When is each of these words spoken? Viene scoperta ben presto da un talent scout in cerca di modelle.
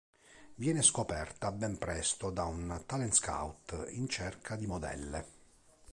Viene 0.55 0.81
scoperta 0.81 1.51
ben 1.51 1.77
presto 1.77 2.31
da 2.31 2.45
un 2.45 2.81
talent 2.87 3.13
scout 3.13 3.85
in 3.91 4.09
cerca 4.09 4.55
di 4.55 4.65
modelle. 4.65 5.25